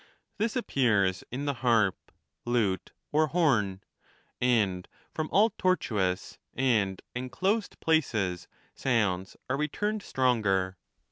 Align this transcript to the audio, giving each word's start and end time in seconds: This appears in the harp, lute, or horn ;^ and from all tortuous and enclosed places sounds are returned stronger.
This 0.39 0.55
appears 0.55 1.23
in 1.29 1.45
the 1.45 1.53
harp, 1.61 2.11
lute, 2.43 2.91
or 3.11 3.27
horn 3.27 3.81
;^ 3.27 3.81
and 4.41 4.87
from 5.13 5.29
all 5.31 5.51
tortuous 5.59 6.39
and 6.55 6.99
enclosed 7.13 7.79
places 7.81 8.47
sounds 8.73 9.37
are 9.47 9.57
returned 9.57 10.01
stronger. 10.01 10.79